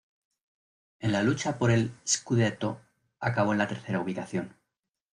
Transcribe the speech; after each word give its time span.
En 0.99 1.11
la 1.11 1.21
lucha 1.21 1.59
por 1.59 1.69
el 1.69 1.93
"scudetto", 2.07 2.81
acabó 3.19 3.51
en 3.51 3.59
la 3.59 3.67
tercera 3.67 3.99
ubicación. 3.99 4.55